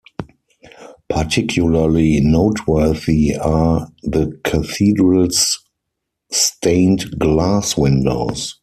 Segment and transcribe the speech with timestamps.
[1.09, 5.59] Particularly noteworthy are the cathedral's
[6.31, 8.57] stained-glass windows.